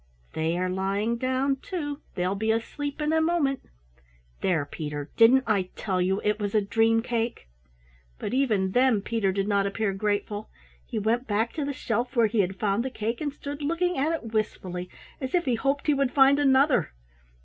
[0.33, 3.61] "They are lying down, too, they will be asleep in a moment!
[4.41, 7.47] There, Peter, didn't I tell you it was a dream cake?"
[8.17, 10.49] But even then Peter did not appear grateful.
[10.87, 13.95] He went back to the shelf where he had found the cake and stood looking
[13.95, 16.93] at it wistfully, as if he hoped he would find another.